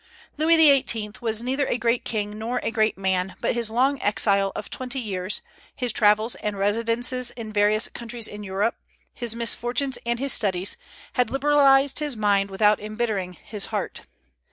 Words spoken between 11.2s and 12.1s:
liberalized